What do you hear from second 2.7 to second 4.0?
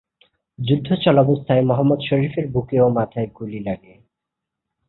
ও মাথায় গুলি লাগে।